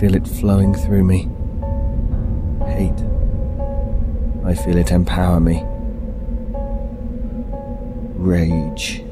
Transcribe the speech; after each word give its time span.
feel 0.00 0.14
it 0.14 0.26
flowing 0.26 0.72
through 0.72 1.04
me. 1.04 1.28
Hate. 2.64 3.04
I 4.46 4.54
feel 4.54 4.78
it 4.78 4.92
empower 4.92 5.40
me. 5.40 5.62
Rage. 8.14 9.04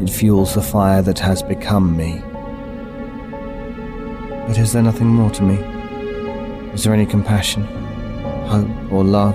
It 0.00 0.08
fuels 0.08 0.54
the 0.54 0.62
fire 0.62 1.02
that 1.02 1.18
has 1.18 1.42
become 1.42 1.96
me. 1.96 2.22
But 4.46 4.58
is 4.58 4.72
there 4.72 4.84
nothing 4.84 5.08
more 5.08 5.30
to 5.30 5.42
me? 5.42 5.56
Is 6.72 6.84
there 6.84 6.94
any 6.94 7.04
compassion, 7.04 7.64
hope, 8.46 8.92
or 8.92 9.02
love? 9.02 9.34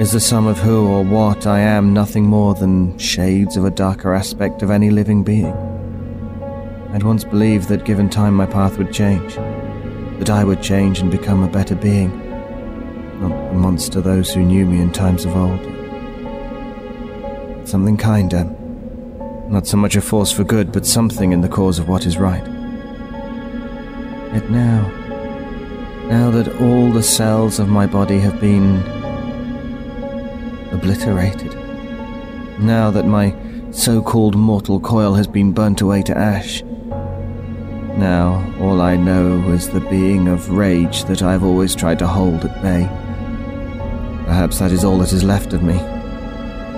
Is 0.00 0.10
the 0.10 0.18
sum 0.18 0.48
of 0.48 0.58
who 0.58 0.88
or 0.88 1.04
what 1.04 1.46
I 1.46 1.60
am 1.60 1.94
nothing 1.94 2.24
more 2.24 2.54
than 2.54 2.98
shades 2.98 3.56
of 3.56 3.64
a 3.64 3.70
darker 3.70 4.14
aspect 4.14 4.62
of 4.62 4.70
any 4.72 4.90
living 4.90 5.22
being? 5.22 5.71
I'd 6.92 7.04
once 7.04 7.24
believed 7.24 7.68
that 7.68 7.86
given 7.86 8.10
time 8.10 8.34
my 8.34 8.44
path 8.44 8.76
would 8.76 8.92
change, 8.92 9.36
that 10.18 10.28
I 10.28 10.44
would 10.44 10.60
change 10.60 10.98
and 10.98 11.10
become 11.10 11.42
a 11.42 11.48
better 11.48 11.74
being, 11.74 12.10
not 13.18 13.30
the 13.50 13.54
monster 13.54 14.02
those 14.02 14.34
who 14.34 14.42
knew 14.42 14.66
me 14.66 14.82
in 14.82 14.92
times 14.92 15.24
of 15.24 15.34
old. 15.34 15.58
Something 17.66 17.96
kinder, 17.96 18.44
not 19.48 19.66
so 19.66 19.78
much 19.78 19.96
a 19.96 20.02
force 20.02 20.30
for 20.30 20.44
good, 20.44 20.70
but 20.70 20.84
something 20.84 21.32
in 21.32 21.40
the 21.40 21.48
cause 21.48 21.78
of 21.78 21.88
what 21.88 22.04
is 22.04 22.18
right. 22.18 22.46
Yet 24.34 24.50
now, 24.50 24.86
now 26.08 26.30
that 26.30 26.60
all 26.60 26.92
the 26.92 27.02
cells 27.02 27.58
of 27.58 27.70
my 27.70 27.86
body 27.86 28.18
have 28.18 28.38
been 28.38 28.82
obliterated, 30.72 31.54
now 32.60 32.90
that 32.90 33.06
my 33.06 33.34
so 33.70 34.02
called 34.02 34.36
mortal 34.36 34.78
coil 34.78 35.14
has 35.14 35.26
been 35.26 35.52
burnt 35.52 35.80
away 35.80 36.02
to 36.02 36.14
ash, 36.14 36.62
now 37.98 38.54
all 38.60 38.80
I 38.80 38.96
know 38.96 39.50
is 39.50 39.68
the 39.68 39.80
being 39.80 40.28
of 40.28 40.50
rage 40.50 41.04
that 41.04 41.22
I've 41.22 41.44
always 41.44 41.74
tried 41.74 41.98
to 42.00 42.06
hold 42.06 42.44
at 42.44 42.62
bay. 42.62 42.88
Perhaps 44.24 44.58
that 44.58 44.72
is 44.72 44.84
all 44.84 44.98
that 44.98 45.12
is 45.12 45.24
left 45.24 45.52
of 45.52 45.62
me, 45.62 45.78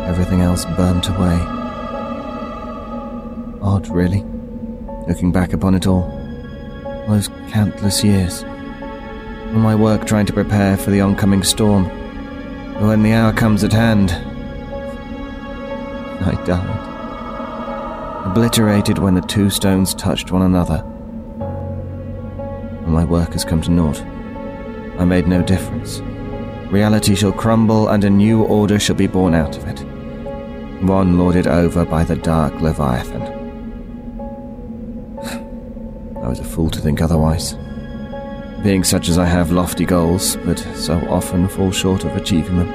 everything 0.06 0.40
else 0.40 0.64
burnt 0.64 1.08
away. 1.08 1.38
Odd, 3.62 3.88
really, 3.88 4.22
looking 5.08 5.32
back 5.32 5.52
upon 5.52 5.74
it 5.74 5.86
all 5.86 6.10
those 7.08 7.28
countless 7.50 8.02
years. 8.02 8.42
All 8.44 9.60
my 9.60 9.74
work 9.74 10.06
trying 10.06 10.26
to 10.26 10.32
prepare 10.32 10.76
for 10.76 10.90
the 10.90 11.00
oncoming 11.00 11.42
storm. 11.42 11.84
But 12.74 12.82
when 12.82 13.02
the 13.02 13.12
hour 13.12 13.32
comes 13.32 13.62
at 13.62 13.72
hand, 13.72 14.10
I 16.22 16.42
died. 16.44 18.26
Obliterated 18.26 18.98
when 18.98 19.14
the 19.14 19.20
two 19.20 19.50
stones 19.50 19.94
touched 19.94 20.32
one 20.32 20.42
another. 20.42 20.84
And 22.84 22.92
my 22.92 23.04
work 23.04 23.32
has 23.32 23.44
come 23.44 23.62
to 23.62 23.70
naught. 23.70 24.00
I 24.98 25.04
made 25.04 25.26
no 25.26 25.42
difference. 25.42 26.00
Reality 26.70 27.14
shall 27.14 27.32
crumble 27.32 27.88
and 27.88 28.04
a 28.04 28.10
new 28.10 28.44
order 28.44 28.78
shall 28.78 28.96
be 28.96 29.06
born 29.06 29.34
out 29.34 29.56
of 29.56 29.66
it. 29.66 29.80
One 30.82 31.18
lorded 31.18 31.46
over 31.46 31.84
by 31.84 32.04
the 32.04 32.16
dark 32.16 32.60
Leviathan. 32.60 33.22
I 36.22 36.28
was 36.28 36.40
a 36.40 36.44
fool 36.44 36.70
to 36.70 36.80
think 36.80 37.00
otherwise. 37.00 37.54
Being 38.62 38.82
such 38.82 39.08
as 39.08 39.18
I 39.18 39.26
have 39.26 39.52
lofty 39.52 39.84
goals, 39.84 40.36
but 40.36 40.58
so 40.74 40.98
often 41.08 41.48
fall 41.48 41.70
short 41.70 42.04
of 42.04 42.16
achieving 42.16 42.58
them. 42.58 42.68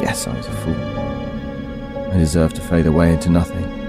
Yes, 0.00 0.26
I 0.26 0.36
was 0.36 0.46
a 0.46 0.52
fool. 0.52 2.10
I 2.10 2.18
deserve 2.18 2.52
to 2.54 2.60
fade 2.60 2.86
away 2.86 3.12
into 3.12 3.30
nothing. 3.30 3.79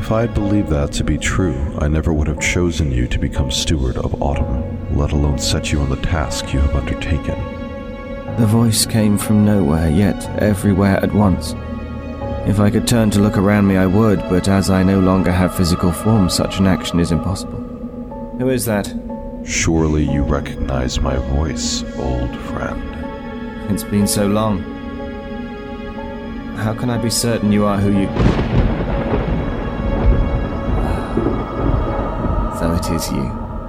If 0.00 0.10
I 0.10 0.22
had 0.22 0.32
believed 0.32 0.70
that 0.70 0.92
to 0.92 1.04
be 1.04 1.18
true, 1.18 1.76
I 1.78 1.86
never 1.86 2.10
would 2.10 2.26
have 2.26 2.40
chosen 2.40 2.90
you 2.90 3.06
to 3.06 3.18
become 3.18 3.50
steward 3.50 3.98
of 3.98 4.22
autumn, 4.22 4.96
let 4.96 5.12
alone 5.12 5.38
set 5.38 5.72
you 5.72 5.80
on 5.80 5.90
the 5.90 5.96
task 5.96 6.54
you 6.54 6.58
have 6.58 6.74
undertaken. 6.74 7.38
The 8.38 8.46
voice 8.46 8.86
came 8.86 9.18
from 9.18 9.44
nowhere, 9.44 9.90
yet 9.90 10.26
everywhere 10.40 10.96
at 10.96 11.12
once. 11.12 11.54
If 12.48 12.60
I 12.60 12.70
could 12.70 12.88
turn 12.88 13.10
to 13.10 13.20
look 13.20 13.36
around 13.36 13.66
me, 13.66 13.76
I 13.76 13.84
would, 13.84 14.20
but 14.30 14.48
as 14.48 14.70
I 14.70 14.82
no 14.82 15.00
longer 15.00 15.30
have 15.30 15.54
physical 15.54 15.92
form, 15.92 16.30
such 16.30 16.58
an 16.58 16.66
action 16.66 16.98
is 16.98 17.12
impossible. 17.12 17.60
Who 18.38 18.48
is 18.48 18.64
that? 18.64 18.92
Surely 19.44 20.10
you 20.10 20.22
recognize 20.22 20.98
my 20.98 21.16
voice, 21.36 21.84
old 21.98 22.34
friend. 22.46 22.82
It's 23.70 23.84
been 23.84 24.06
so 24.06 24.26
long. 24.26 24.62
How 26.56 26.72
can 26.72 26.88
I 26.88 26.96
be 26.96 27.10
certain 27.10 27.52
you 27.52 27.66
are 27.66 27.78
who 27.78 28.00
you. 28.00 28.79
So 32.60 32.70
it 32.74 32.90
is 32.90 33.10
you. 33.10 33.24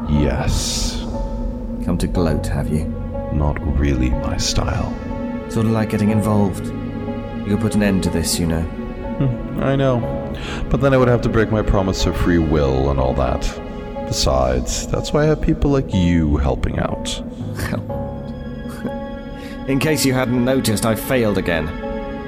Yes. 0.09 0.99
Come 1.85 1.97
to 1.99 2.07
gloat, 2.07 2.45
have 2.47 2.67
you? 2.67 2.83
Not 3.31 3.57
really 3.79 4.09
my 4.09 4.35
style. 4.35 4.91
Sort 5.49 5.65
of 5.65 5.71
like 5.71 5.91
getting 5.91 6.09
involved. 6.09 6.65
You 6.65 7.45
could 7.51 7.61
put 7.61 7.75
an 7.75 7.83
end 7.83 8.03
to 8.03 8.09
this, 8.09 8.37
you 8.37 8.47
know. 8.47 8.63
Hmm, 8.63 9.61
I 9.61 9.77
know. 9.77 10.01
But 10.69 10.81
then 10.81 10.93
I 10.93 10.97
would 10.97 11.07
have 11.07 11.21
to 11.21 11.29
break 11.29 11.51
my 11.51 11.61
promise 11.61 12.05
of 12.05 12.17
free 12.17 12.37
will 12.37 12.91
and 12.91 12.99
all 12.99 13.13
that. 13.13 13.43
Besides, 14.07 14.87
that's 14.87 15.13
why 15.13 15.23
I 15.23 15.27
have 15.27 15.41
people 15.41 15.71
like 15.71 15.93
you 15.93 16.35
helping 16.35 16.77
out. 16.77 17.17
In 19.69 19.79
case 19.79 20.03
you 20.03 20.11
hadn't 20.11 20.43
noticed, 20.43 20.85
I 20.85 20.95
failed 20.95 21.37
again. 21.37 21.69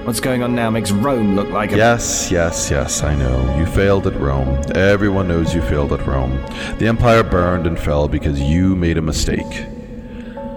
What's 0.06 0.20
going 0.20 0.44
on 0.44 0.54
now 0.54 0.70
makes 0.70 0.92
Rome 0.92 1.38
look 1.38 1.48
like 1.48 1.72
a. 1.72 1.78
Yes, 1.78 2.30
yes, 2.30 2.70
yes, 2.70 3.04
I 3.04 3.16
know. 3.16 3.58
You 3.58 3.66
failed 3.66 4.06
at 4.06 4.20
Rome. 4.20 4.62
Everyone 4.76 5.30
knows 5.30 5.56
you 5.56 5.62
failed 5.62 5.94
at 5.94 6.06
Rome. 6.06 6.36
The 6.78 6.88
empire 6.88 7.24
burned 7.24 7.66
and 7.66 7.80
fell 7.80 8.10
because 8.10 8.38
you 8.42 8.76
made 8.76 8.98
a 8.98 9.02
mistake. 9.02 9.66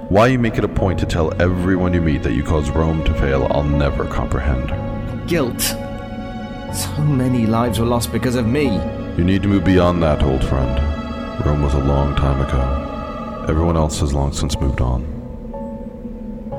Why 0.08 0.26
you 0.26 0.40
make 0.40 0.58
it 0.58 0.64
a 0.64 0.68
point 0.68 0.98
to 0.98 1.06
tell 1.06 1.32
everyone 1.40 1.94
you 1.94 2.00
meet 2.00 2.24
that 2.24 2.32
you 2.32 2.42
caused 2.42 2.74
Rome 2.74 3.04
to 3.04 3.14
fail, 3.14 3.46
I'll 3.52 3.62
never 3.62 4.04
comprehend. 4.04 5.28
Guilt. 5.28 5.60
So 5.60 7.02
many 7.02 7.46
lives 7.46 7.78
were 7.78 7.86
lost 7.86 8.10
because 8.10 8.34
of 8.34 8.48
me. 8.48 8.74
You 9.16 9.22
need 9.22 9.42
to 9.42 9.48
move 9.48 9.64
beyond 9.64 10.02
that, 10.02 10.24
old 10.24 10.44
friend. 10.44 11.46
Rome 11.46 11.62
was 11.62 11.74
a 11.74 11.84
long 11.84 12.16
time 12.16 12.40
ago. 12.40 13.44
Everyone 13.48 13.76
else 13.76 14.00
has 14.00 14.12
long 14.12 14.32
since 14.32 14.58
moved 14.58 14.80
on. 14.80 15.04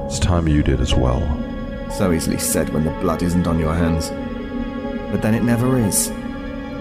It's 0.05 0.19
time 0.19 0.47
you 0.47 0.63
did 0.63 0.79
as 0.79 0.95
well. 0.95 1.46
So 1.91 2.11
easily 2.11 2.37
said 2.37 2.69
when 2.73 2.83
the 2.83 2.91
blood 2.91 3.23
isn't 3.23 3.47
on 3.47 3.59
your 3.59 3.73
hands. 3.73 4.09
But 5.11 5.21
then 5.21 5.33
it 5.33 5.43
never 5.43 5.77
is. 5.77 6.11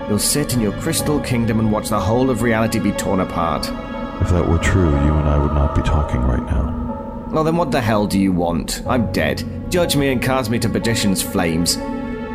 You'll 0.08 0.18
sit 0.18 0.54
in 0.54 0.60
your 0.60 0.72
crystal 0.80 1.20
kingdom 1.20 1.58
and 1.58 1.72
watch 1.72 1.88
the 1.88 1.98
whole 1.98 2.30
of 2.30 2.42
reality 2.42 2.78
be 2.78 2.92
torn 2.92 3.20
apart. 3.20 3.68
If 4.20 4.30
that 4.30 4.48
were 4.48 4.58
true, 4.58 4.90
you 4.90 5.14
and 5.14 5.28
I 5.28 5.38
would 5.38 5.52
not 5.52 5.74
be 5.74 5.82
talking 5.82 6.20
right 6.20 6.44
now. 6.44 7.26
Well, 7.30 7.44
then 7.44 7.56
what 7.56 7.70
the 7.70 7.80
hell 7.80 8.06
do 8.06 8.18
you 8.18 8.32
want? 8.32 8.82
I'm 8.86 9.10
dead. 9.12 9.44
Judge 9.70 9.96
me 9.96 10.12
and 10.12 10.22
cast 10.22 10.48
me 10.48 10.58
to 10.60 10.68
perdition's 10.68 11.22
flames. 11.22 11.76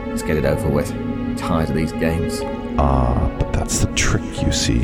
Let's 0.07 0.21
get 0.21 0.37
it 0.37 0.45
over 0.45 0.67
with. 0.69 0.91
I'm 0.91 1.35
tired 1.37 1.69
of 1.69 1.75
these 1.75 1.93
games. 1.93 2.41
Ah, 2.77 3.33
but 3.39 3.53
that's 3.53 3.79
the 3.79 3.93
trick, 3.93 4.43
you 4.43 4.51
see. 4.51 4.81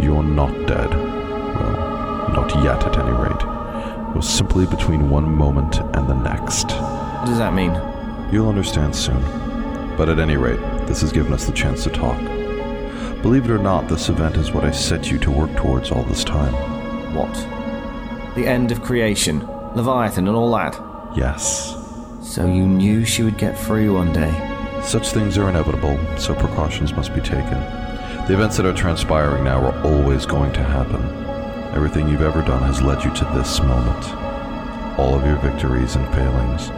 You're 0.00 0.22
not 0.22 0.52
dead. 0.66 0.90
Well, 0.90 2.28
not 2.30 2.64
yet 2.64 2.82
at 2.84 2.98
any 2.98 3.12
rate. 3.12 4.14
You're 4.14 4.22
simply 4.22 4.64
between 4.66 5.10
one 5.10 5.30
moment 5.34 5.78
and 5.78 6.08
the 6.08 6.14
next. 6.14 6.70
What 7.26 7.30
does 7.30 7.38
that 7.38 7.54
mean? 7.54 7.74
You'll 8.32 8.48
understand 8.48 8.94
soon. 8.94 9.20
But 9.96 10.08
at 10.08 10.20
any 10.20 10.36
rate, 10.36 10.60
this 10.86 11.00
has 11.00 11.10
given 11.10 11.32
us 11.32 11.44
the 11.44 11.52
chance 11.52 11.82
to 11.82 11.90
talk. 11.90 12.16
Believe 13.20 13.46
it 13.46 13.50
or 13.50 13.58
not, 13.58 13.88
this 13.88 14.08
event 14.08 14.36
is 14.36 14.52
what 14.52 14.62
I 14.62 14.70
set 14.70 15.10
you 15.10 15.18
to 15.18 15.30
work 15.32 15.52
towards 15.56 15.90
all 15.90 16.04
this 16.04 16.22
time. 16.22 16.52
What? 17.12 17.34
The 18.36 18.46
end 18.46 18.70
of 18.70 18.80
creation, 18.80 19.40
Leviathan, 19.74 20.28
and 20.28 20.36
all 20.36 20.52
that. 20.52 20.80
Yes. 21.16 21.74
So 22.22 22.46
you 22.46 22.64
knew 22.64 23.04
she 23.04 23.24
would 23.24 23.38
get 23.38 23.58
free 23.58 23.88
one 23.88 24.12
day. 24.12 24.30
Such 24.84 25.10
things 25.10 25.36
are 25.36 25.48
inevitable, 25.48 25.98
so 26.16 26.32
precautions 26.32 26.92
must 26.92 27.12
be 27.12 27.20
taken. 27.20 27.58
The 28.28 28.34
events 28.34 28.56
that 28.58 28.66
are 28.66 28.72
transpiring 28.72 29.42
now 29.42 29.66
are 29.66 29.82
always 29.84 30.26
going 30.26 30.52
to 30.52 30.62
happen. 30.62 31.02
Everything 31.74 32.08
you've 32.08 32.22
ever 32.22 32.42
done 32.42 32.62
has 32.62 32.80
led 32.80 33.02
you 33.02 33.12
to 33.14 33.24
this 33.34 33.60
moment. 33.62 34.14
All 34.96 35.16
of 35.16 35.26
your 35.26 35.38
victories 35.38 35.96
and 35.96 36.06
failings, 36.14 36.70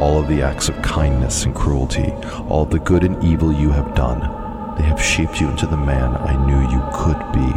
all 0.00 0.18
of 0.18 0.28
the 0.28 0.42
acts 0.42 0.68
of 0.68 0.80
kindness 0.82 1.44
and 1.44 1.54
cruelty, 1.54 2.12
all 2.48 2.64
the 2.64 2.78
good 2.78 3.04
and 3.04 3.22
evil 3.24 3.52
you 3.52 3.70
have 3.70 3.94
done, 3.94 4.20
they 4.76 4.84
have 4.84 5.00
shaped 5.00 5.40
you 5.40 5.48
into 5.48 5.66
the 5.66 5.76
man 5.76 6.14
I 6.16 6.36
knew 6.46 6.60
you 6.70 6.82
could 6.92 7.32
be. 7.32 7.52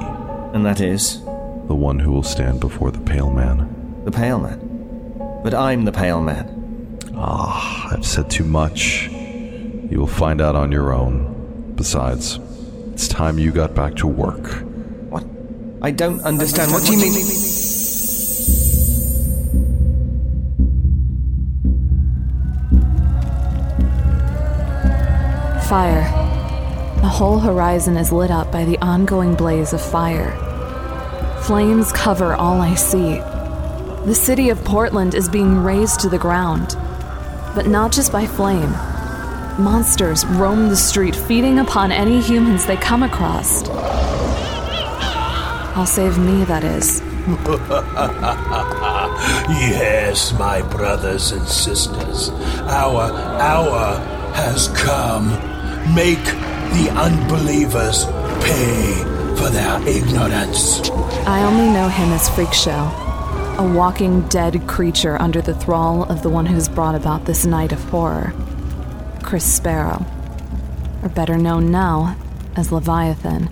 And 0.55 0.65
that 0.65 0.79
is? 0.79 1.21
The 1.21 1.75
one 1.75 1.99
who 1.99 2.11
will 2.11 2.23
stand 2.23 2.59
before 2.59 2.91
the 2.91 2.99
Pale 3.01 3.31
Man. 3.31 4.01
The 4.05 4.11
Pale 4.11 4.39
Man. 4.39 5.39
But 5.43 5.53
I'm 5.53 5.85
the 5.85 5.91
Pale 5.91 6.21
Man. 6.21 6.99
Ah, 7.15 7.89
I've 7.91 8.05
said 8.05 8.29
too 8.29 8.45
much. 8.45 9.09
You 9.09 9.99
will 9.99 10.07
find 10.07 10.39
out 10.41 10.55
on 10.55 10.71
your 10.71 10.93
own. 10.93 11.73
Besides, 11.75 12.39
it's 12.93 13.07
time 13.07 13.37
you 13.37 13.51
got 13.51 13.75
back 13.75 13.95
to 13.97 14.07
work. 14.07 14.47
What? 15.09 15.25
I 15.81 15.91
don't 15.91 16.21
understand. 16.21 16.71
What 16.71 16.85
do 16.85 16.93
you 16.93 16.99
mean? 16.99 17.13
Fire. 25.69 26.01
The 27.01 27.07
whole 27.07 27.37
horizon 27.37 27.95
is 27.95 28.11
lit 28.11 28.31
up 28.31 28.51
by 28.51 28.65
the 28.65 28.79
ongoing 28.79 29.35
blaze 29.35 29.71
of 29.71 29.79
fire. 29.79 30.31
Flames 31.43 31.91
cover 31.91 32.33
all 32.33 32.59
I 32.59 32.73
see. 32.73 33.19
The 34.07 34.15
city 34.15 34.49
of 34.49 34.65
Portland 34.65 35.13
is 35.13 35.29
being 35.29 35.59
razed 35.59 35.99
to 35.99 36.09
the 36.09 36.17
ground. 36.17 36.75
But 37.53 37.67
not 37.67 37.91
just 37.91 38.11
by 38.11 38.25
flame. 38.25 38.71
Monsters 39.61 40.25
roam 40.25 40.69
the 40.69 40.75
street, 40.75 41.15
feeding 41.15 41.59
upon 41.59 41.91
any 41.91 42.19
humans 42.19 42.65
they 42.65 42.75
come 42.75 43.03
across. 43.03 43.69
I'll 45.77 45.85
save 45.85 46.17
me, 46.17 46.45
that 46.45 46.63
is. 46.63 46.99
yes, 49.69 50.33
my 50.33 50.63
brothers 50.63 51.31
and 51.31 51.47
sisters, 51.47 52.29
our 52.61 53.11
hour 53.39 53.99
has 54.33 54.67
come. 54.69 55.38
Make 55.95 56.23
the 56.23 56.91
unbelievers 56.95 58.05
pay 58.45 58.93
for 59.35 59.49
their 59.49 59.81
ignorance. 59.87 60.87
I 61.25 61.43
only 61.43 61.67
know 61.73 61.87
him 61.87 62.09
as 62.09 62.29
Freak 62.29 62.53
Show, 62.53 62.91
a 63.57 63.73
walking 63.75 64.21
dead 64.27 64.67
creature 64.67 65.19
under 65.19 65.41
the 65.41 65.55
thrall 65.55 66.03
of 66.03 66.21
the 66.21 66.29
one 66.29 66.45
who's 66.45 66.69
brought 66.69 66.93
about 66.93 67.25
this 67.25 67.45
night 67.45 67.71
of 67.71 67.83
horror. 67.85 68.33
Chris 69.23 69.43
Sparrow, 69.43 70.05
or 71.01 71.09
better 71.09 71.37
known 71.37 71.71
now 71.71 72.15
as 72.55 72.71
Leviathan. 72.71 73.45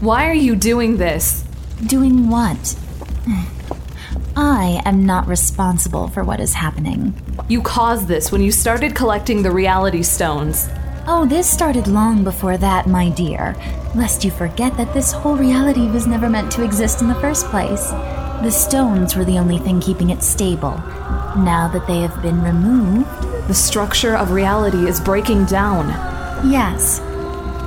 Why 0.00 0.28
are 0.28 0.34
you 0.34 0.56
doing 0.56 0.96
this? 0.96 1.44
Doing 1.86 2.30
what? 2.30 2.76
I 4.36 4.80
am 4.86 5.04
not 5.04 5.28
responsible 5.28 6.08
for 6.08 6.24
what 6.24 6.40
is 6.40 6.54
happening. 6.54 7.14
You 7.46 7.60
caused 7.60 8.08
this 8.08 8.32
when 8.32 8.42
you 8.42 8.50
started 8.50 8.94
collecting 8.96 9.42
the 9.42 9.50
reality 9.50 10.02
stones. 10.02 10.68
Oh, 11.06 11.26
this 11.26 11.46
started 11.46 11.86
long 11.86 12.24
before 12.24 12.56
that, 12.56 12.86
my 12.86 13.10
dear. 13.10 13.54
Lest 13.94 14.24
you 14.24 14.30
forget 14.30 14.74
that 14.78 14.94
this 14.94 15.12
whole 15.12 15.36
reality 15.36 15.86
was 15.86 16.06
never 16.06 16.30
meant 16.30 16.50
to 16.52 16.64
exist 16.64 17.02
in 17.02 17.08
the 17.08 17.14
first 17.16 17.44
place. 17.48 17.90
The 17.90 18.50
stones 18.50 19.14
were 19.14 19.26
the 19.26 19.38
only 19.38 19.58
thing 19.58 19.82
keeping 19.82 20.08
it 20.08 20.22
stable. 20.22 20.78
Now 21.36 21.68
that 21.74 21.86
they 21.86 22.00
have 22.00 22.22
been 22.22 22.42
removed, 22.42 23.06
the 23.48 23.54
structure 23.54 24.16
of 24.16 24.30
reality 24.30 24.88
is 24.88 24.98
breaking 24.98 25.44
down. 25.44 25.88
Yes. 26.50 27.00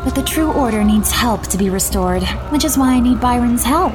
But 0.04 0.16
the 0.16 0.24
true 0.24 0.52
order 0.52 0.84
needs 0.84 1.12
help 1.12 1.44
to 1.44 1.60
be 1.60 1.70
restored, 1.70 2.24
which 2.50 2.66
is 2.66 2.76
why 2.76 2.94
I 2.94 3.00
need 3.00 3.22
Byron's 3.22 3.64
help. 3.64 3.94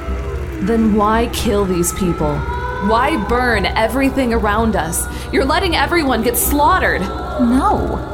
Then 0.61 0.95
why 0.95 1.29
kill 1.33 1.65
these 1.65 1.93
people? 1.95 2.39
Why 2.87 3.17
burn 3.29 3.67
everything 3.67 4.33
around 4.33 4.77
us? 4.77 5.05
You're 5.33 5.45
letting 5.45 5.75
everyone 5.75 6.23
get 6.23 6.37
slaughtered. 6.37 7.01
No. 7.01 8.13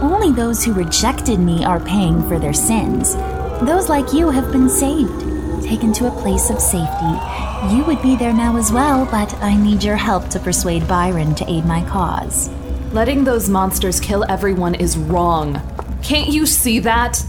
Only 0.00 0.30
those 0.30 0.64
who 0.64 0.72
rejected 0.72 1.40
me 1.40 1.64
are 1.64 1.80
paying 1.80 2.22
for 2.28 2.38
their 2.38 2.52
sins. 2.52 3.16
Those 3.62 3.88
like 3.88 4.12
you 4.12 4.30
have 4.30 4.52
been 4.52 4.68
saved, 4.68 5.64
taken 5.64 5.92
to 5.94 6.06
a 6.06 6.22
place 6.22 6.50
of 6.50 6.60
safety. 6.60 7.74
You 7.74 7.82
would 7.84 8.00
be 8.00 8.14
there 8.14 8.32
now 8.32 8.56
as 8.56 8.70
well, 8.70 9.06
but 9.10 9.34
I 9.42 9.56
need 9.56 9.82
your 9.82 9.96
help 9.96 10.28
to 10.28 10.38
persuade 10.38 10.86
Byron 10.86 11.34
to 11.34 11.50
aid 11.50 11.64
my 11.64 11.84
cause. 11.88 12.48
Letting 12.92 13.24
those 13.24 13.48
monsters 13.48 13.98
kill 13.98 14.24
everyone 14.28 14.76
is 14.76 14.96
wrong. 14.96 15.60
Can't 16.02 16.28
you 16.28 16.46
see 16.46 16.78
that? 16.78 17.20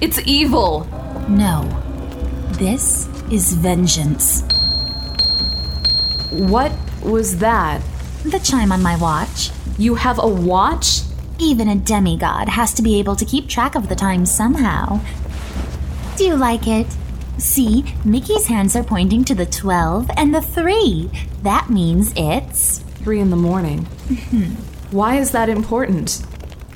It's 0.00 0.18
evil. 0.26 0.86
No. 1.28 1.68
This 2.52 3.06
is 3.30 3.52
vengeance. 3.52 4.42
What 6.30 6.72
was 7.02 7.36
that? 7.38 7.82
The 8.24 8.38
chime 8.38 8.72
on 8.72 8.82
my 8.82 8.96
watch. 8.96 9.50
You 9.76 9.94
have 9.96 10.18
a 10.18 10.26
watch? 10.26 11.02
Even 11.38 11.68
a 11.68 11.76
demigod 11.76 12.48
has 12.48 12.72
to 12.74 12.82
be 12.82 12.98
able 12.98 13.16
to 13.16 13.24
keep 13.24 13.48
track 13.48 13.74
of 13.74 13.88
the 13.88 13.96
time 13.96 14.24
somehow. 14.24 15.00
Do 16.16 16.24
you 16.24 16.36
like 16.36 16.68
it? 16.68 16.86
See, 17.38 17.84
Mickey's 18.04 18.46
hands 18.46 18.76
are 18.76 18.84
pointing 18.84 19.24
to 19.24 19.34
the 19.34 19.46
12 19.46 20.10
and 20.16 20.32
the 20.32 20.40
3. 20.40 21.10
That 21.42 21.68
means 21.70 22.12
it's. 22.16 22.78
3 22.78 23.20
in 23.20 23.30
the 23.30 23.36
morning. 23.36 23.84
Mm-hmm. 24.06 24.96
Why 24.96 25.16
is 25.16 25.32
that 25.32 25.48
important? 25.48 26.24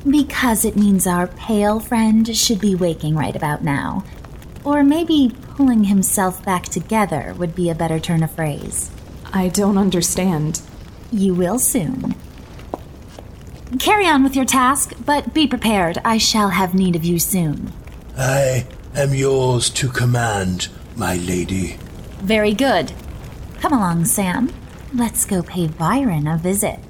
Because 0.09 0.65
it 0.65 0.77
means 0.77 1.07
our 1.07 1.29
pale 1.29 1.79
friend 1.79 2.37
should 2.37 2.61
be 2.61 2.75
waking 2.75 3.15
right 3.15 3.37
about 3.37 3.63
now. 3.63 4.05
Or 4.65 4.83
maybe 4.83 5.37
pulling 5.55 5.85
himself 5.85 6.45
back 6.45 6.65
together 6.65 7.35
would 7.39 7.55
be 7.55 7.71
a 7.71 7.75
better 7.75 8.01
turn 8.01 8.25
of 8.25 8.33
phrase. 8.33 8.91
I 9.33 9.49
don't 9.49 9.79
understand. 9.79 10.61
You 11.13 11.35
will 11.35 11.61
soon. 11.61 12.17
Carry 13.79 14.07
on 14.07 14.25
with 14.25 14.35
your 14.35 14.47
task, 14.47 14.95
but 15.05 15.35
be 15.35 15.47
prepared. 15.47 15.99
I 16.03 16.17
shall 16.17 16.49
have 16.49 16.75
need 16.75 16.97
of 16.97 17.05
you 17.05 17.19
soon. 17.19 17.73
I 18.17 18.67
am 18.95 19.13
yours 19.13 19.69
to 19.71 19.91
command, 19.91 20.69
my 20.97 21.17
lady. 21.17 21.77
Very 22.21 22.55
good. 22.55 22.93
Come 23.61 23.75
along, 23.75 24.07
Sam. 24.07 24.53
Let's 24.95 25.27
go 25.27 25.43
pay 25.43 25.67
Byron 25.67 26.27
a 26.27 26.39
visit. 26.39 26.81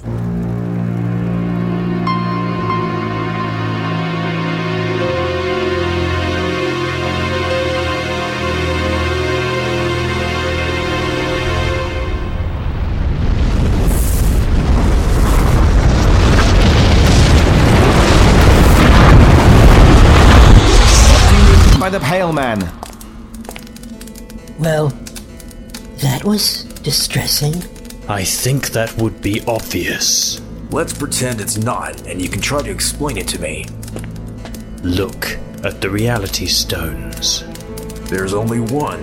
That 26.00 26.22
was 26.24 26.64
distressing. 26.82 27.54
I 28.08 28.22
think 28.22 28.68
that 28.70 28.96
would 28.98 29.20
be 29.20 29.42
obvious. 29.46 30.40
Let's 30.70 30.92
pretend 30.92 31.40
it's 31.40 31.56
not, 31.56 32.06
and 32.06 32.22
you 32.22 32.28
can 32.28 32.40
try 32.40 32.62
to 32.62 32.70
explain 32.70 33.16
it 33.18 33.26
to 33.28 33.40
me. 33.40 33.66
Look 34.82 35.26
at 35.64 35.80
the 35.80 35.90
reality 35.90 36.46
stones. 36.46 37.42
There's 38.08 38.32
only 38.32 38.60
one. 38.60 39.02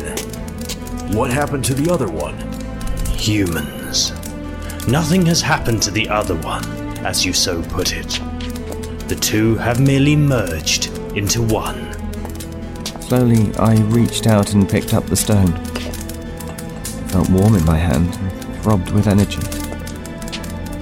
What 1.16 1.32
happened 1.32 1.66
to 1.66 1.74
the 1.74 1.92
other 1.92 2.08
one? 2.08 2.38
Humans. 3.18 4.12
Nothing 4.88 5.26
has 5.26 5.42
happened 5.42 5.82
to 5.84 5.92
the 5.92 6.08
other 6.08 6.36
one, 6.36 6.66
as 7.06 7.26
you 7.26 7.34
so 7.34 7.62
put 7.62 7.94
it. 7.94 8.20
The 9.10 9.18
two 9.20 9.56
have 9.56 9.82
merely 9.82 10.16
merged 10.16 10.88
into 11.16 11.42
one. 11.42 11.92
Slowly, 13.02 13.54
I 13.56 13.76
reached 13.88 14.28
out 14.28 14.54
and 14.54 14.68
picked 14.68 14.94
up 14.94 15.06
the 15.08 15.16
stone. 15.16 15.54
It 17.16 17.20
felt 17.20 17.42
warm 17.42 17.56
in 17.56 17.64
my 17.64 17.78
hand 17.78 18.14
and 18.14 18.62
throbbed 18.62 18.92
with 18.92 19.08
energy, 19.08 19.40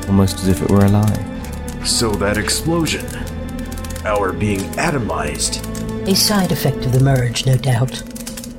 almost 0.07 0.39
as 0.39 0.47
if 0.47 0.63
it 0.63 0.71
were 0.71 0.83
alive. 0.83 1.87
So 1.87 2.09
that 2.13 2.39
explosion. 2.39 3.05
Our 4.03 4.33
being 4.33 4.61
atomized. 4.71 5.61
A 6.07 6.15
side 6.15 6.51
effect 6.51 6.87
of 6.87 6.91
the 6.91 7.01
merge, 7.01 7.45
no 7.45 7.55
doubt. 7.55 8.01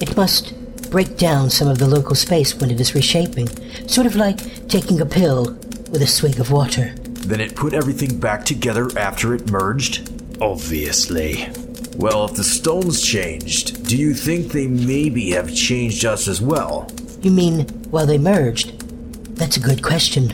It 0.00 0.16
must 0.16 0.54
break 0.93 1.16
down 1.16 1.50
some 1.50 1.66
of 1.66 1.78
the 1.78 1.88
local 1.88 2.14
space 2.14 2.54
when 2.54 2.71
it 2.71 2.81
is 2.81 2.95
reshaping, 2.95 3.49
sort 3.88 4.07
of 4.07 4.14
like 4.14 4.69
taking 4.69 5.00
a 5.00 5.07
pill 5.07 5.47
with 5.90 6.00
a 6.00 6.07
swig 6.07 6.38
of 6.38 6.52
water. 6.52 6.95
Then 7.26 7.40
it 7.40 7.57
put 7.57 7.75
everything 7.75 8.21
back 8.21 8.45
together 8.45 8.88
after 8.97 9.35
it 9.35 9.50
merged? 9.50 10.12
Obviously. 10.40 11.49
Well, 11.97 12.26
if 12.26 12.35
the 12.35 12.45
stones 12.45 13.02
changed, 13.02 13.85
do 13.88 13.97
you 13.97 14.14
think 14.14 14.52
they 14.52 14.69
maybe 14.69 15.33
have 15.33 15.52
changed 15.52 16.04
us 16.04 16.28
as 16.28 16.40
well? 16.40 16.88
You 17.25 17.31
mean 17.31 17.61
while 17.90 18.04
they 18.04 18.19
merged? 18.19 18.78
That's 19.38 19.57
a 19.57 19.61
good 19.61 19.83
question. 19.83 20.28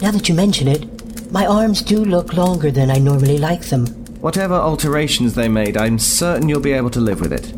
Now 0.00 0.12
that 0.12 0.28
you 0.28 0.34
mention 0.34 0.68
it, 0.68 1.32
my 1.32 1.44
arms 1.44 1.82
do 1.82 2.04
look 2.04 2.34
longer 2.34 2.70
than 2.70 2.88
I 2.88 2.98
normally 2.98 3.36
like 3.36 3.62
them. 3.62 3.86
Whatever 4.20 4.54
alterations 4.54 5.34
they 5.34 5.48
made, 5.48 5.76
I'm 5.76 5.98
certain 5.98 6.48
you'll 6.48 6.60
be 6.60 6.70
able 6.70 6.90
to 6.90 7.00
live 7.00 7.20
with 7.20 7.32
it. 7.32 7.52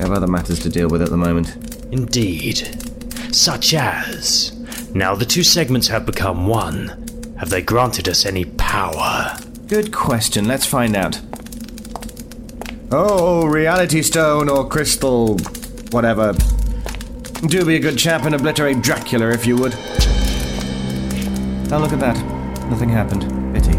I 0.00 0.04
have 0.04 0.12
other 0.12 0.26
matters 0.26 0.60
to 0.60 0.70
deal 0.70 0.88
with 0.88 1.02
at 1.02 1.10
the 1.10 1.18
moment. 1.18 1.54
Indeed. 1.92 2.56
Such 3.34 3.74
as. 3.74 4.58
Now 4.94 5.14
the 5.14 5.26
two 5.26 5.42
segments 5.42 5.88
have 5.88 6.06
become 6.06 6.46
one. 6.46 7.34
Have 7.38 7.50
they 7.50 7.60
granted 7.60 8.08
us 8.08 8.24
any 8.24 8.46
power? 8.46 9.36
Good 9.66 9.92
question. 9.92 10.48
Let's 10.48 10.64
find 10.64 10.96
out. 10.96 11.20
Oh, 12.90 13.44
reality 13.44 14.00
stone 14.00 14.48
or 14.48 14.66
crystal, 14.66 15.36
whatever. 15.90 16.34
Do 17.46 17.64
be 17.64 17.74
a 17.74 17.80
good 17.80 17.98
chap 17.98 18.24
and 18.24 18.36
obliterate 18.36 18.82
Dracula 18.82 19.30
if 19.30 19.46
you 19.46 19.56
would. 19.56 19.72
Now 21.68 21.78
look 21.78 21.92
at 21.92 21.98
that. 21.98 22.16
Nothing 22.70 22.88
happened. 22.88 23.22
Pity. 23.52 23.76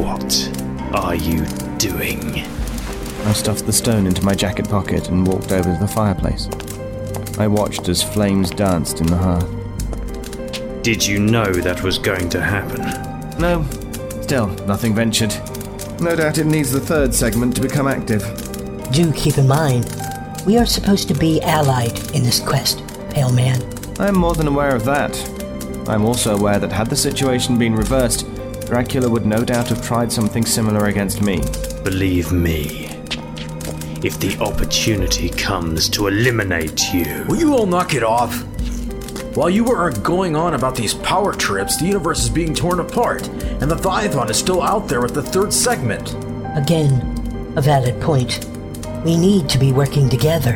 What 0.00 0.50
are 0.92 1.14
you 1.14 1.46
doing? 1.78 2.40
I 3.24 3.32
stuffed 3.34 3.66
the 3.66 3.72
stone 3.72 4.04
into 4.04 4.24
my 4.24 4.34
jacket 4.34 4.68
pocket 4.68 5.10
and 5.10 5.24
walked 5.24 5.52
over 5.52 5.72
to 5.72 5.78
the 5.78 5.86
fireplace. 5.86 6.48
I 7.38 7.46
watched 7.46 7.88
as 7.88 8.02
flames 8.02 8.50
danced 8.50 9.00
in 9.00 9.06
the 9.06 9.16
hearth. 9.16 10.82
Did 10.82 11.06
you 11.06 11.20
know 11.20 11.52
that 11.52 11.84
was 11.84 11.98
going 11.98 12.28
to 12.30 12.40
happen? 12.40 12.80
No, 13.38 13.64
still, 14.22 14.48
nothing 14.66 14.92
ventured. 14.92 15.32
No 16.00 16.16
doubt 16.16 16.38
it 16.38 16.46
needs 16.46 16.72
the 16.72 16.80
third 16.80 17.14
segment 17.14 17.54
to 17.54 17.62
become 17.62 17.86
active. 17.86 18.22
Do 18.90 19.12
keep 19.12 19.38
in 19.38 19.46
mind, 19.46 19.84
We 20.44 20.58
are 20.58 20.66
supposed 20.66 21.06
to 21.06 21.14
be 21.14 21.40
allied 21.42 21.96
in 22.16 22.24
this 22.24 22.40
quest, 22.40 22.82
Pale 23.10 23.32
Man. 23.32 23.62
I 24.00 24.08
am 24.08 24.16
more 24.18 24.34
than 24.34 24.48
aware 24.48 24.74
of 24.74 24.84
that. 24.86 25.16
I 25.88 25.94
am 25.94 26.04
also 26.04 26.36
aware 26.36 26.58
that 26.58 26.72
had 26.72 26.88
the 26.88 26.96
situation 26.96 27.58
been 27.58 27.76
reversed, 27.76 28.26
Dracula 28.66 29.08
would 29.08 29.24
no 29.24 29.44
doubt 29.44 29.68
have 29.68 29.86
tried 29.86 30.10
something 30.10 30.44
similar 30.44 30.86
against 30.86 31.22
me. 31.22 31.42
Believe 31.84 32.32
me, 32.32 32.86
if 34.02 34.18
the 34.18 34.36
opportunity 34.40 35.28
comes 35.28 35.88
to 35.90 36.08
eliminate 36.08 36.92
you, 36.92 37.24
Will 37.28 37.38
you 37.38 37.54
all 37.54 37.66
knock 37.66 37.94
it 37.94 38.02
off? 38.02 38.42
While 39.36 39.50
you 39.50 39.70
are 39.70 39.92
going 39.92 40.34
on 40.34 40.54
about 40.54 40.74
these 40.74 40.94
power 40.94 41.32
trips, 41.32 41.76
the 41.76 41.86
universe 41.86 42.24
is 42.24 42.30
being 42.30 42.52
torn 42.52 42.80
apart, 42.80 43.28
and 43.28 43.68
Leviathan 43.68 44.28
is 44.28 44.38
still 44.38 44.60
out 44.60 44.88
there 44.88 45.00
with 45.00 45.14
the 45.14 45.22
third 45.22 45.52
segment. 45.52 46.16
Again, 46.56 47.52
a 47.54 47.60
valid 47.60 48.00
point. 48.00 48.51
We 49.04 49.16
need 49.16 49.48
to 49.48 49.58
be 49.58 49.72
working 49.72 50.08
together. 50.08 50.54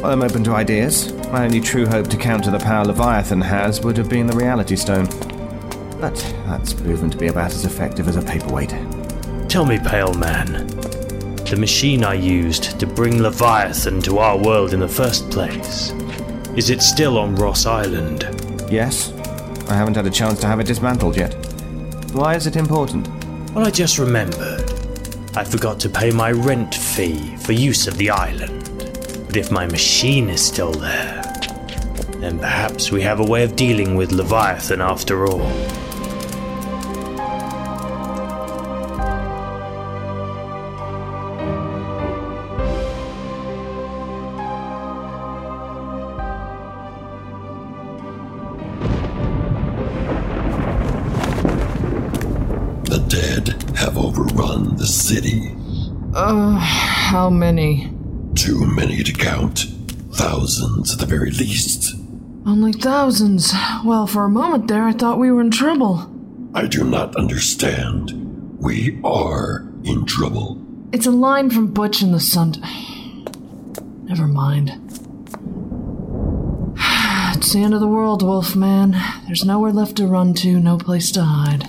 While 0.00 0.12
I'm 0.12 0.22
open 0.22 0.42
to 0.44 0.52
ideas, 0.52 1.12
my 1.30 1.44
only 1.44 1.60
true 1.60 1.84
hope 1.84 2.08
to 2.08 2.16
counter 2.16 2.50
the 2.50 2.58
power 2.58 2.86
Leviathan 2.86 3.42
has 3.42 3.82
would 3.82 3.98
have 3.98 4.08
been 4.08 4.26
the 4.26 4.36
Reality 4.36 4.76
Stone. 4.76 5.08
But 6.00 6.16
that's 6.46 6.72
proven 6.72 7.10
to 7.10 7.18
be 7.18 7.26
about 7.26 7.52
as 7.52 7.66
effective 7.66 8.08
as 8.08 8.16
a 8.16 8.22
paperweight. 8.22 8.70
tell 9.48 9.66
me, 9.66 9.78
Pale 9.78 10.14
Man, 10.14 10.68
the 11.44 11.56
machine 11.58 12.02
I 12.02 12.14
used 12.14 12.80
to 12.80 12.86
bring 12.86 13.20
Leviathan 13.20 14.00
to 14.02 14.20
our 14.20 14.38
world 14.38 14.72
in 14.72 14.80
the 14.80 14.88
first 14.88 15.30
place, 15.30 15.90
is 16.56 16.70
it 16.70 16.80
still 16.80 17.18
on 17.18 17.34
Ross 17.34 17.66
Island? 17.66 18.22
Yes, 18.70 19.12
I 19.68 19.74
haven't 19.74 19.96
had 19.96 20.06
a 20.06 20.10
chance 20.10 20.40
to 20.40 20.46
have 20.46 20.60
it 20.60 20.66
dismantled 20.66 21.16
yet. 21.16 21.34
Why 22.12 22.36
is 22.36 22.46
it 22.46 22.56
important? 22.56 23.06
Well, 23.52 23.66
I 23.66 23.70
just 23.70 23.98
remembered. 23.98 24.65
I 25.36 25.44
forgot 25.44 25.78
to 25.80 25.90
pay 25.90 26.10
my 26.10 26.30
rent 26.30 26.74
fee 26.74 27.36
for 27.36 27.52
use 27.52 27.86
of 27.86 27.98
the 27.98 28.08
island. 28.08 28.70
But 29.26 29.36
if 29.36 29.50
my 29.50 29.66
machine 29.66 30.30
is 30.30 30.42
still 30.42 30.72
there, 30.72 31.22
then 32.20 32.38
perhaps 32.38 32.90
we 32.90 33.02
have 33.02 33.20
a 33.20 33.24
way 33.24 33.44
of 33.44 33.54
dealing 33.54 33.96
with 33.96 34.12
Leviathan 34.12 34.80
after 34.80 35.26
all. 35.26 35.46
The 54.64 54.86
city. 54.86 55.54
Uh, 56.14 56.58
how 56.58 57.28
many? 57.30 57.92
Too 58.34 58.66
many 58.66 59.02
to 59.02 59.12
count. 59.12 59.66
Thousands 60.12 60.92
at 60.92 60.98
the 60.98 61.06
very 61.06 61.30
least. 61.30 61.94
Only 62.46 62.72
thousands. 62.72 63.52
Well, 63.84 64.06
for 64.06 64.24
a 64.24 64.28
moment 64.30 64.68
there, 64.68 64.84
I 64.84 64.92
thought 64.92 65.18
we 65.18 65.30
were 65.30 65.40
in 65.40 65.50
trouble. 65.50 66.10
I 66.54 66.66
do 66.66 66.84
not 66.84 67.16
understand. 67.16 68.12
We 68.58 68.98
are 69.04 69.66
in 69.84 70.06
trouble. 70.06 70.62
It's 70.92 71.06
a 71.06 71.10
line 71.10 71.50
from 71.50 71.72
Butch 71.72 72.00
and 72.02 72.14
the 72.14 72.20
Sun. 72.20 72.54
Never 74.04 74.26
mind. 74.26 74.70
It's 77.36 77.52
the 77.52 77.62
end 77.62 77.74
of 77.74 77.80
the 77.80 77.86
world, 77.86 78.22
Wolfman. 78.22 78.96
There's 79.26 79.44
nowhere 79.44 79.70
left 79.70 79.96
to 79.98 80.06
run 80.06 80.32
to, 80.34 80.58
no 80.58 80.78
place 80.78 81.10
to 81.12 81.22
hide. 81.22 81.66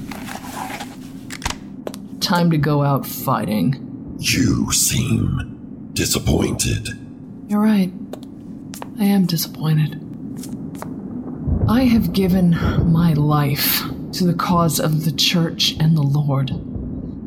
Time 2.27 2.51
to 2.51 2.57
go 2.57 2.83
out 2.83 3.05
fighting. 3.05 4.17
You 4.19 4.69
seem 4.73 5.91
disappointed. 5.93 6.89
You're 7.47 7.61
right. 7.61 7.89
I 8.99 9.05
am 9.05 9.25
disappointed. 9.25 10.03
I 11.69 11.83
have 11.83 12.11
given 12.11 12.51
my 12.91 13.13
life 13.13 13.81
to 14.11 14.25
the 14.25 14.33
cause 14.33 14.77
of 14.77 15.05
the 15.05 15.13
church 15.13 15.77
and 15.79 15.95
the 15.95 16.01
Lord, 16.01 16.51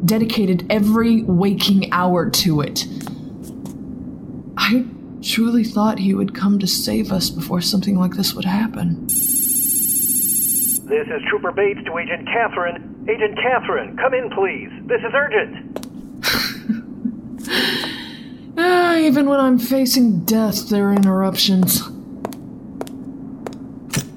dedicated 0.06 0.66
every 0.68 1.22
waking 1.22 1.90
hour 1.94 2.28
to 2.28 2.60
it. 2.60 2.84
I 4.58 4.84
truly 5.22 5.64
thought 5.64 5.98
he 5.98 6.12
would 6.12 6.34
come 6.34 6.58
to 6.58 6.66
save 6.66 7.10
us 7.10 7.30
before 7.30 7.62
something 7.62 7.98
like 7.98 8.12
this 8.16 8.34
would 8.34 8.44
happen. 8.44 9.06
This 10.90 11.06
is 11.06 11.22
Trooper 11.30 11.52
Bates 11.52 11.80
to 11.86 11.96
Agent 11.96 12.26
Catherine. 12.26 12.99
Agent 13.10 13.36
Catherine, 13.42 13.96
come 13.96 14.14
in, 14.14 14.30
please. 14.30 14.70
This 14.86 15.00
is 15.00 15.12
urgent. 15.14 15.76
Ah, 18.62 18.96
even 18.96 19.26
when 19.28 19.40
I'm 19.40 19.58
facing 19.58 20.24
death, 20.26 20.68
there 20.68 20.88
are 20.88 20.92
interruptions. 20.92 21.80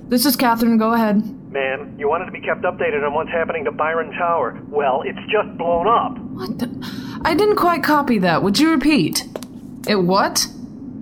This 0.09 0.25
is 0.25 0.35
Catherine, 0.35 0.77
go 0.77 0.91
ahead. 0.93 1.23
Ma'am, 1.51 1.95
you 1.97 2.09
wanted 2.09 2.25
to 2.25 2.31
be 2.31 2.41
kept 2.41 2.63
updated 2.63 3.05
on 3.05 3.13
what's 3.13 3.29
happening 3.29 3.63
to 3.65 3.71
Byron 3.71 4.11
Tower. 4.11 4.59
Well, 4.67 5.01
it's 5.05 5.19
just 5.31 5.57
blown 5.57 5.87
up. 5.87 6.17
What 6.19 6.59
the? 6.59 6.67
I 7.23 7.35
didn't 7.35 7.55
quite 7.55 7.83
copy 7.83 8.17
that. 8.19 8.43
Would 8.43 8.59
you 8.59 8.71
repeat? 8.71 9.23
It 9.87 9.95
what? 9.95 10.45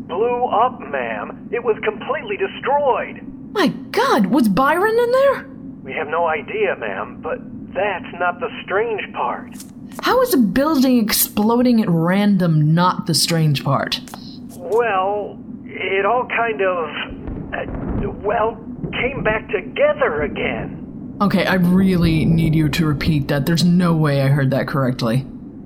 Blew 0.07 0.45
up, 0.45 0.79
ma'am. 0.79 1.49
It 1.51 1.63
was 1.63 1.77
completely 1.83 2.37
destroyed. 2.37 3.21
My 3.53 3.67
god, 3.91 4.27
was 4.27 4.47
Byron 4.49 4.99
in 4.99 5.11
there? 5.11 5.45
We 5.83 5.93
have 5.93 6.09
no 6.09 6.27
idea, 6.27 6.75
ma'am, 6.77 7.21
but 7.23 7.39
that's 7.73 8.13
not 8.19 8.39
the 8.39 8.49
strange 8.63 9.01
part. 9.13 9.51
How 10.01 10.21
is 10.21 10.33
a 10.33 10.37
building 10.37 10.99
exploding 10.99 11.81
at 11.81 11.89
random 11.89 12.73
not 12.73 13.07
the 13.07 13.13
strange 13.13 13.63
part? 13.63 13.99
Well, 14.55 15.37
it 15.65 16.05
all 16.05 16.27
kind 16.27 16.61
of. 16.61 16.89
Uh, 17.53 18.11
well, 18.23 18.57
came 18.93 19.23
back 19.23 19.49
together 19.49 20.23
again. 20.23 21.17
Okay, 21.21 21.45
I 21.45 21.55
really 21.55 22.25
need 22.25 22.55
you 22.55 22.69
to 22.69 22.85
repeat 22.85 23.27
that. 23.27 23.45
There's 23.45 23.63
no 23.63 23.95
way 23.95 24.21
I 24.21 24.27
heard 24.27 24.51
that 24.51 24.67
correctly. 24.67 25.25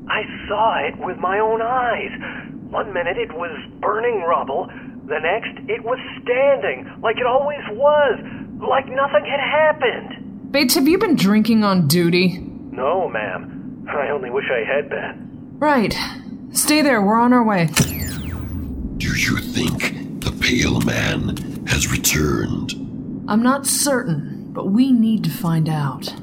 I 0.10 0.24
saw 0.48 0.88
it 0.88 0.98
with 1.00 1.18
my 1.18 1.40
own 1.40 1.62
eyes. 1.62 2.12
One 2.70 2.94
minute 2.94 3.18
it 3.18 3.32
was 3.32 3.56
burning 3.80 4.22
rubble, 4.22 4.68
the 5.08 5.20
next 5.20 5.70
it 5.70 5.84
was 5.84 6.00
standing, 6.22 6.92
like 7.02 7.18
it 7.18 7.26
always 7.26 7.62
was, 7.72 8.20
like 8.60 8.88
nothing 8.88 9.26
had 9.26 9.40
happened. 9.40 10.25
Bates, 10.56 10.76
have 10.76 10.88
you 10.88 10.98
been 10.98 11.18
drinking 11.18 11.66
on 11.66 11.86
duty? 11.86 12.38
No, 12.38 13.10
ma'am. 13.10 13.86
I 13.90 14.08
only 14.08 14.30
wish 14.30 14.46
I 14.50 14.64
had 14.64 14.90
been. 14.90 15.58
Right. 15.60 15.94
Stay 16.54 16.82
there, 16.82 17.02
we're 17.02 17.20
on 17.20 17.34
our 17.34 17.44
way. 17.44 17.66
Do 17.66 19.08
you 19.18 19.40
think 19.40 20.24
the 20.24 20.32
Pale 20.40 20.80
Man 20.80 21.66
has 21.68 21.92
returned? 21.92 22.72
I'm 23.28 23.44
not 23.44 23.68
certain, 23.68 24.54
but 24.54 24.68
we 24.68 24.94
need 24.94 25.26
to 25.26 25.30
find 25.30 25.68
out. 25.68 26.14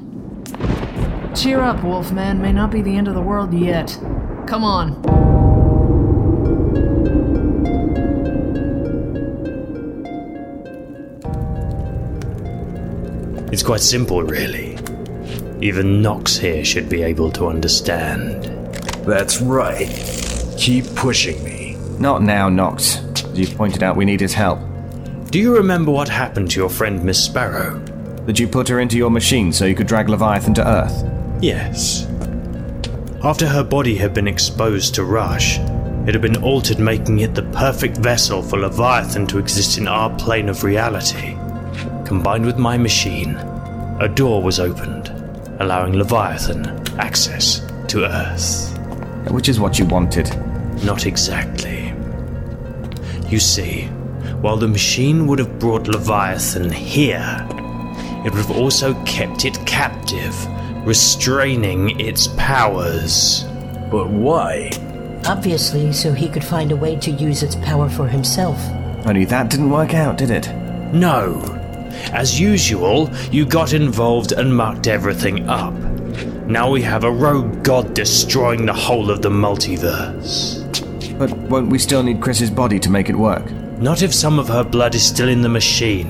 Cheer 1.35 1.59
up, 1.59 1.83
Wolfman. 1.83 2.41
May 2.41 2.53
not 2.53 2.71
be 2.71 2.81
the 2.81 2.97
end 2.97 3.07
of 3.07 3.13
the 3.13 3.21
world 3.21 3.53
yet. 3.53 3.95
Come 4.47 4.63
on. 4.63 5.32
It's 13.53 13.61
quite 13.61 13.81
simple, 13.81 14.23
really. 14.23 14.79
Even 15.61 16.01
Knox 16.01 16.35
here 16.35 16.65
should 16.65 16.89
be 16.89 17.03
able 17.03 17.29
to 17.33 17.45
understand. 17.45 18.45
That's 19.05 19.41
right. 19.41 19.89
Keep 20.57 20.95
pushing 20.95 21.43
me. 21.43 21.77
Not 21.99 22.23
now, 22.23 22.49
Knox. 22.49 22.97
As 22.97 23.37
you 23.37 23.45
pointed 23.55 23.83
out, 23.83 23.95
we 23.95 24.05
need 24.05 24.21
his 24.21 24.33
help. 24.33 24.57
Do 25.29 25.37
you 25.37 25.55
remember 25.55 25.91
what 25.91 26.09
happened 26.09 26.49
to 26.49 26.59
your 26.59 26.69
friend 26.69 27.03
Miss 27.03 27.23
Sparrow? 27.23 27.77
That 28.25 28.39
you 28.39 28.47
put 28.47 28.67
her 28.69 28.79
into 28.79 28.97
your 28.97 29.11
machine 29.11 29.53
so 29.53 29.65
you 29.65 29.75
could 29.75 29.85
drag 29.85 30.09
Leviathan 30.09 30.55
to 30.55 30.67
Earth? 30.67 31.03
Yes. 31.39 32.07
After 33.23 33.47
her 33.47 33.63
body 33.63 33.95
had 33.95 34.15
been 34.15 34.27
exposed 34.27 34.95
to 34.95 35.03
Rush, 35.03 35.59
it 36.07 36.15
had 36.15 36.23
been 36.23 36.41
altered, 36.41 36.79
making 36.79 37.19
it 37.19 37.35
the 37.35 37.43
perfect 37.43 37.97
vessel 37.97 38.41
for 38.41 38.57
Leviathan 38.57 39.27
to 39.27 39.37
exist 39.37 39.77
in 39.77 39.87
our 39.87 40.09
plane 40.17 40.49
of 40.49 40.63
reality. 40.63 41.37
Combined 42.13 42.45
with 42.45 42.59
my 42.59 42.77
machine, 42.77 43.35
a 43.99 44.07
door 44.07 44.43
was 44.43 44.59
opened, 44.59 45.09
allowing 45.59 45.93
Leviathan 45.97 46.67
access 46.99 47.65
to 47.87 48.05
Earth. 48.05 48.77
Which 49.31 49.49
is 49.49 49.59
what 49.59 49.79
you 49.79 49.85
wanted. 49.85 50.29
Not 50.83 51.07
exactly. 51.07 51.91
You 53.29 53.39
see, 53.39 53.85
while 54.41 54.57
the 54.57 54.67
machine 54.67 55.25
would 55.25 55.39
have 55.39 55.57
brought 55.57 55.87
Leviathan 55.87 56.71
here, 56.71 57.47
it 58.23 58.31
would 58.31 58.45
have 58.45 58.51
also 58.51 58.93
kept 59.05 59.43
it 59.43 59.57
captive, 59.65 60.35
restraining 60.85 61.99
its 61.99 62.27
powers. 62.37 63.43
But 63.89 64.11
why? 64.11 64.69
Obviously, 65.25 65.91
so 65.91 66.13
he 66.13 66.29
could 66.29 66.43
find 66.43 66.71
a 66.71 66.75
way 66.75 66.95
to 66.95 67.09
use 67.09 67.41
its 67.41 67.55
power 67.55 67.89
for 67.89 68.07
himself. 68.07 68.63
Only 69.07 69.25
that 69.25 69.49
didn't 69.49 69.71
work 69.71 69.95
out, 69.95 70.19
did 70.19 70.29
it? 70.29 70.47
No. 70.93 71.61
As 72.11 72.39
usual, 72.39 73.09
you 73.31 73.45
got 73.45 73.73
involved 73.73 74.31
and 74.31 74.55
mucked 74.55 74.87
everything 74.87 75.47
up. 75.49 75.73
Now 76.47 76.69
we 76.69 76.81
have 76.81 77.03
a 77.03 77.11
rogue 77.11 77.63
god 77.63 77.93
destroying 77.93 78.65
the 78.65 78.73
whole 78.73 79.09
of 79.09 79.21
the 79.21 79.29
multiverse. 79.29 80.59
But 81.17 81.31
won't 81.49 81.69
we 81.69 81.79
still 81.79 82.03
need 82.03 82.21
Chris's 82.21 82.49
body 82.49 82.79
to 82.79 82.89
make 82.89 83.09
it 83.09 83.15
work? 83.15 83.49
Not 83.79 84.01
if 84.01 84.13
some 84.13 84.39
of 84.39 84.47
her 84.47 84.63
blood 84.63 84.95
is 84.95 85.05
still 85.05 85.29
in 85.29 85.41
the 85.41 85.49
machine. 85.49 86.07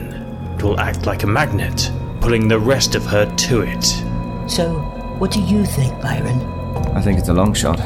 It 0.58 0.64
will 0.64 0.80
act 0.80 1.06
like 1.06 1.24
a 1.24 1.28
magnet, 1.28 1.92
pulling 2.22 2.48
the 2.48 2.60
rest 2.60 2.96
of 2.96 3.04
her 3.06 3.26
to 3.26 3.62
it. 3.62 3.84
So, 4.50 4.74
what 5.20 5.32
do 5.32 5.42
you 5.42 5.66
think, 5.66 6.00
Byron? 6.02 6.40
I 6.96 7.02
think 7.02 7.20
it's 7.20 7.30
a 7.30 7.34
long 7.34 7.54
shot. 7.54 7.78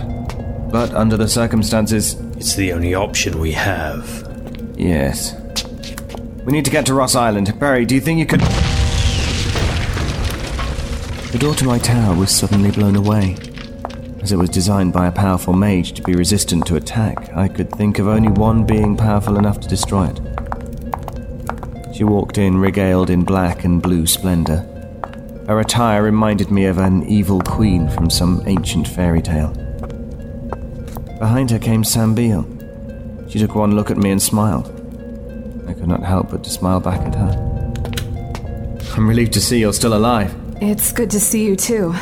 But 0.71 0.93
under 0.93 1.17
the 1.17 1.27
circumstances, 1.27 2.15
It's 2.37 2.55
the 2.55 2.71
only 2.73 2.93
option 2.93 3.39
we 3.39 3.51
have. 3.53 4.05
yes. 4.77 5.33
We 6.47 6.53
need 6.53 6.63
to 6.63 6.71
get 6.71 6.85
to 6.85 6.93
Ross 6.93 7.13
Island. 7.13 7.59
Barry, 7.59 7.83
do 7.83 7.93
you 7.93 7.99
think 7.99 8.19
you 8.19 8.25
could. 8.25 8.39
The 11.33 11.37
door 11.37 11.53
to 11.55 11.65
my 11.65 11.77
tower 11.77 12.15
was 12.15 12.31
suddenly 12.31 12.71
blown 12.71 12.95
away. 12.95 13.35
As 14.21 14.31
it 14.31 14.37
was 14.37 14.49
designed 14.49 14.93
by 14.93 15.07
a 15.07 15.11
powerful 15.11 15.51
mage 15.51 15.91
to 15.95 16.01
be 16.03 16.13
resistant 16.13 16.65
to 16.67 16.77
attack, 16.77 17.35
I 17.35 17.49
could 17.49 17.69
think 17.71 17.99
of 17.99 18.07
only 18.07 18.29
one 18.29 18.65
being 18.65 18.95
powerful 18.95 19.37
enough 19.37 19.59
to 19.59 19.67
destroy 19.67 20.07
it. 20.07 20.21
She 21.93 22.05
walked 22.05 22.37
in 22.37 22.57
regaled 22.59 23.09
in 23.09 23.25
black 23.25 23.65
and 23.65 23.81
blue 23.81 24.07
splendor. 24.07 24.59
Her 25.47 25.59
attire 25.59 26.01
reminded 26.01 26.49
me 26.49 26.63
of 26.63 26.77
an 26.77 27.03
evil 27.09 27.41
queen 27.41 27.89
from 27.89 28.09
some 28.09 28.41
ancient 28.45 28.87
fairy 28.87 29.21
tale. 29.21 29.51
Behind 31.19 31.51
her 31.51 31.59
came 31.59 31.83
Sam. 31.83 32.15
She 33.27 33.37
took 33.37 33.53
one 33.53 33.75
look 33.75 33.91
at 33.91 33.97
me 33.97 34.11
and 34.11 34.21
smiled. 34.21 34.76
I 35.67 35.73
could 35.73 35.87
not 35.87 36.03
help 36.03 36.31
but 36.31 36.43
to 36.43 36.49
smile 36.49 36.79
back 36.79 37.01
at 37.01 37.15
her. 37.15 37.73
I'm 38.95 39.07
relieved 39.07 39.33
to 39.33 39.41
see 39.41 39.59
you're 39.59 39.73
still 39.73 39.95
alive. 39.95 40.35
It's 40.61 40.91
good 40.91 41.11
to 41.11 41.19
see 41.19 41.45
you 41.45 41.55
too. 41.55 41.93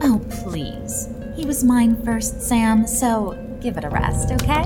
Oh, 0.00 0.24
please. 0.44 1.08
He 1.34 1.44
was 1.44 1.64
mine 1.64 2.02
first, 2.04 2.40
Sam, 2.40 2.86
so 2.86 3.36
give 3.60 3.76
it 3.76 3.84
a 3.84 3.88
rest, 3.90 4.32
okay? 4.32 4.64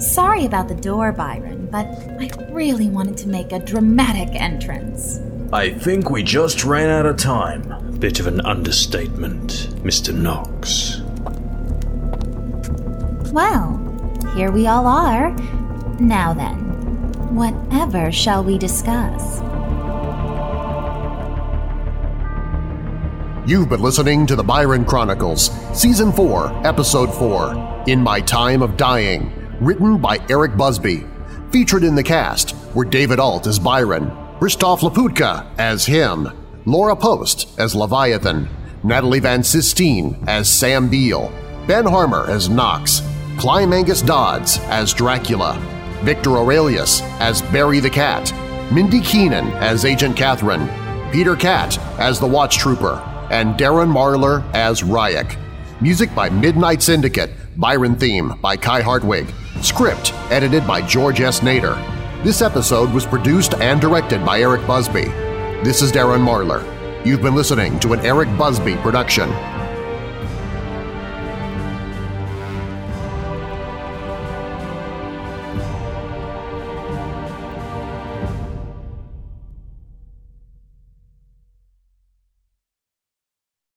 Sorry 0.00 0.44
about 0.46 0.68
the 0.68 0.74
door, 0.74 1.12
Byron, 1.12 1.68
but 1.70 1.86
I 1.86 2.30
really 2.50 2.88
wanted 2.88 3.16
to 3.18 3.28
make 3.28 3.52
a 3.52 3.58
dramatic 3.58 4.28
entrance. 4.34 5.20
I 5.52 5.70
think 5.70 6.10
we 6.10 6.22
just 6.22 6.64
ran 6.64 6.90
out 6.90 7.06
of 7.06 7.16
time. 7.16 7.98
Bit 7.98 8.20
of 8.20 8.26
an 8.26 8.40
understatement, 8.42 9.68
Mr. 9.82 10.14
Knox. 10.14 11.00
Well, 13.32 13.78
here 14.34 14.50
we 14.50 14.66
all 14.66 14.86
are. 14.86 15.30
Now 16.00 16.32
then, 16.32 16.59
whatever 17.30 18.10
shall 18.10 18.42
we 18.42 18.58
discuss? 18.58 19.40
You've 23.48 23.68
been 23.68 23.80
listening 23.80 24.26
to 24.26 24.36
the 24.36 24.44
Byron 24.44 24.84
Chronicles, 24.84 25.50
Season 25.72 26.12
4, 26.12 26.66
Episode 26.66 27.12
4, 27.14 27.84
In 27.86 28.00
My 28.00 28.20
Time 28.20 28.62
of 28.62 28.76
Dying, 28.76 29.32
written 29.60 29.98
by 29.98 30.18
Eric 30.28 30.56
Busby. 30.56 31.04
Featured 31.50 31.82
in 31.82 31.94
the 31.94 32.02
cast 32.02 32.54
were 32.74 32.84
David 32.84 33.18
Ault 33.18 33.46
as 33.46 33.58
Byron, 33.58 34.10
Christof 34.38 34.80
Laputka 34.80 35.46
as 35.58 35.86
him, 35.86 36.28
Laura 36.64 36.94
Post 36.94 37.58
as 37.58 37.74
Leviathan, 37.74 38.48
Natalie 38.84 39.20
Van 39.20 39.42
Sistine 39.42 40.22
as 40.28 40.48
Sam 40.48 40.88
Beal, 40.88 41.32
Ben 41.66 41.86
Harmer 41.86 42.26
as 42.28 42.48
Knox, 42.48 43.02
Clyde 43.38 43.72
Angus 43.72 44.02
Dodds 44.02 44.58
as 44.64 44.92
Dracula, 44.92 45.79
Victor 46.02 46.38
Aurelius 46.38 47.02
as 47.20 47.42
Barry 47.42 47.80
the 47.80 47.90
Cat, 47.90 48.32
Mindy 48.72 49.00
Keenan 49.00 49.48
as 49.54 49.84
Agent 49.84 50.16
Catherine, 50.16 50.68
Peter 51.12 51.36
Cat 51.36 51.78
as 51.98 52.18
the 52.18 52.26
Watch 52.26 52.58
Trooper, 52.58 53.00
and 53.30 53.54
Darren 53.56 53.92
Marler 53.92 54.42
as 54.54 54.82
Ryak. 54.82 55.36
Music 55.80 56.14
by 56.14 56.30
Midnight 56.30 56.82
Syndicate, 56.82 57.30
Byron 57.56 57.96
theme 57.96 58.34
by 58.40 58.56
Kai 58.56 58.80
Hartwig, 58.80 59.32
script 59.60 60.14
edited 60.30 60.66
by 60.66 60.80
George 60.80 61.20
S. 61.20 61.40
Nader. 61.40 61.76
This 62.24 62.42
episode 62.42 62.92
was 62.92 63.06
produced 63.06 63.54
and 63.54 63.80
directed 63.80 64.24
by 64.24 64.40
Eric 64.40 64.66
Busby. 64.66 65.04
This 65.64 65.82
is 65.82 65.92
Darren 65.92 66.24
Marler. 66.24 66.64
You've 67.04 67.22
been 67.22 67.34
listening 67.34 67.78
to 67.80 67.92
an 67.92 68.00
Eric 68.00 68.28
Busby 68.38 68.76
production. 68.76 69.30